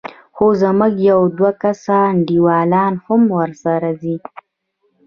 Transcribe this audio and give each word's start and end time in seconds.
خو 0.35 0.45
زموږ 0.61 0.93
يو 1.09 1.21
دوه 1.37 1.51
کسه 1.61 1.95
انډيوالان 2.11 2.93
هم 3.05 3.21
ورسره 3.39 3.89
ځي. 4.01 4.15